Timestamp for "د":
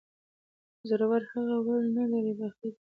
0.77-0.79